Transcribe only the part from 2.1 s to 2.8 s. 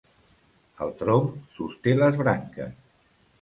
branques.